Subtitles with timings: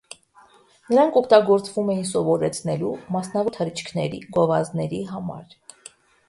[0.93, 5.55] Նրանք օգտագործվում էին սովորեցնելու, մասնավոր թռիչքների, գովազների համար։